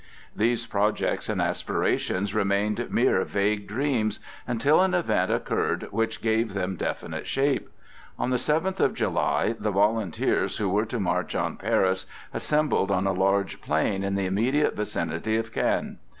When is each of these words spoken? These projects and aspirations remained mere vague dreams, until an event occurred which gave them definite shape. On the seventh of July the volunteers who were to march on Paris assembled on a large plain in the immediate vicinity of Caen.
These 0.35 0.65
projects 0.65 1.29
and 1.29 1.39
aspirations 1.39 2.33
remained 2.33 2.87
mere 2.89 3.23
vague 3.23 3.67
dreams, 3.67 4.19
until 4.47 4.81
an 4.81 4.95
event 4.95 5.29
occurred 5.31 5.89
which 5.91 6.23
gave 6.23 6.55
them 6.55 6.75
definite 6.75 7.27
shape. 7.27 7.69
On 8.17 8.31
the 8.31 8.39
seventh 8.39 8.79
of 8.79 8.95
July 8.95 9.53
the 9.59 9.69
volunteers 9.69 10.57
who 10.57 10.69
were 10.69 10.85
to 10.87 10.99
march 10.99 11.35
on 11.35 11.55
Paris 11.55 12.07
assembled 12.33 12.89
on 12.89 13.05
a 13.05 13.13
large 13.13 13.61
plain 13.61 14.03
in 14.03 14.15
the 14.15 14.25
immediate 14.25 14.75
vicinity 14.75 15.37
of 15.37 15.53
Caen. 15.53 15.99